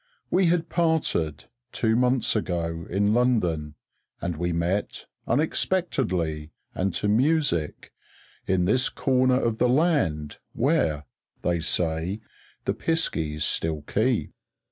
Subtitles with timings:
[0.31, 3.75] We had parted, two months ago, in London,
[4.19, 7.93] and we met, unexpectedly and to music,
[8.47, 11.05] in this corner of the land where
[11.43, 12.19] (they say)
[12.65, 14.33] the piskies still keep.